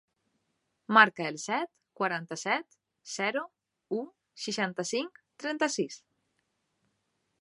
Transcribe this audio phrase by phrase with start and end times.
[0.97, 1.69] Marca el set,
[1.99, 2.79] quaranta-set,
[3.17, 3.45] zero,
[3.99, 4.01] u,
[4.47, 6.01] seixanta-cinc, trenta-sis.